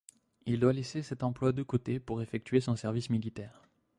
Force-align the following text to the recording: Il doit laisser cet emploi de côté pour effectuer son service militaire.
Il 0.47 0.59
doit 0.59 0.73
laisser 0.73 1.03
cet 1.03 1.21
emploi 1.21 1.51
de 1.51 1.61
côté 1.61 1.99
pour 1.99 2.23
effectuer 2.23 2.59
son 2.59 2.75
service 2.75 3.11
militaire. 3.11 3.61